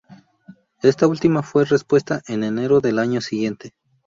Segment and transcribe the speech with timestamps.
[0.81, 3.75] Esta última fue repuesta en enero del año siguiente.